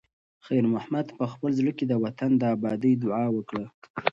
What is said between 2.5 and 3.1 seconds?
ابادۍ